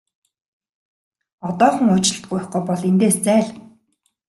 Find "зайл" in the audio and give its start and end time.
3.25-3.49